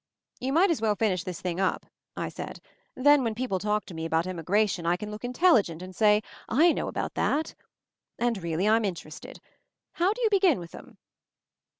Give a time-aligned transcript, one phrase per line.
[0.39, 1.85] You might as well finish this thing up,"
[2.17, 2.59] I said.
[2.95, 6.71] "Then when people talk to me about immigration, I can look intelligent and say, 'I
[6.73, 7.53] know about that/
[8.17, 9.37] And really, I'm inter ested.
[9.91, 10.97] How do you begin with 'em?"